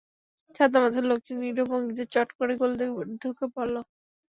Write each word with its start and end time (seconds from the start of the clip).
ছাতামাথায় 0.55 1.07
লোকটি 1.09 1.31
নিরীহ 1.35 1.65
ভঙ্গিতে 1.71 2.03
চট 2.13 2.29
করে 2.37 2.53
গলিতে 2.61 2.85
ঢুকে 3.21 3.45
পড়ল। 3.55 3.75